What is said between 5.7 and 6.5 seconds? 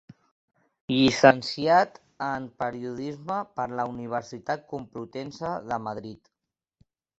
de Madrid.